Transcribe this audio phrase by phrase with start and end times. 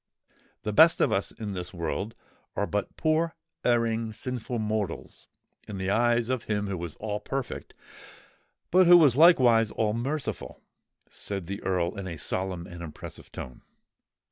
[0.63, 2.15] "The best of us in this world
[2.55, 5.27] are but poor, erring, sinful mortals
[5.67, 7.75] in the eyes of Him who is all perfect
[8.71, 10.59] but who is likewise all merciful,"
[11.07, 13.61] said the Earl in a solemn and impressive tone.